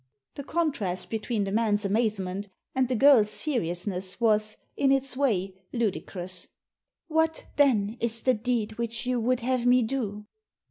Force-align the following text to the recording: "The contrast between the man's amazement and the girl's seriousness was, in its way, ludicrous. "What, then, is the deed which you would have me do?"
"The 0.33 0.43
contrast 0.43 1.11
between 1.11 1.43
the 1.43 1.51
man's 1.51 1.85
amazement 1.85 2.47
and 2.73 2.87
the 2.89 2.95
girl's 2.95 3.29
seriousness 3.29 4.19
was, 4.19 4.57
in 4.75 4.91
its 4.91 5.15
way, 5.15 5.53
ludicrous. 5.73 6.47
"What, 7.07 7.45
then, 7.57 7.97
is 7.99 8.23
the 8.23 8.33
deed 8.33 8.79
which 8.79 9.05
you 9.05 9.19
would 9.19 9.41
have 9.41 9.67
me 9.67 9.83
do?" 9.83 10.25